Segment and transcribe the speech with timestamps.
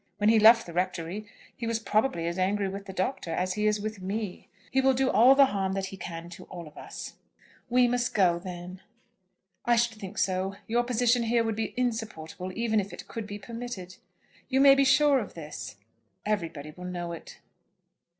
[0.17, 3.67] When he left the rectory, he was probably as angry with the Doctor as he
[3.67, 4.47] is with me.
[4.71, 7.17] He will do all the harm that he can to all of us."
[7.69, 8.81] "We must go, then?"
[9.63, 10.55] "I should think so.
[10.65, 13.97] Your position here would be insupportable even if it could be permitted.
[14.49, 15.75] You may be sure of this;
[16.25, 17.37] everybody will know it."